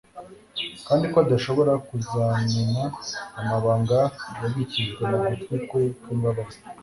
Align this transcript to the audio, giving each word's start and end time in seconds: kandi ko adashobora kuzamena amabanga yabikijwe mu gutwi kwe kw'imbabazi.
kandi 0.87 1.05
ko 1.11 1.17
adashobora 1.25 1.73
kuzamena 1.87 2.83
amabanga 3.41 3.97
yabikijwe 4.41 5.01
mu 5.11 5.17
gutwi 5.27 5.55
kwe 5.67 5.83
kw'imbabazi. 6.01 6.57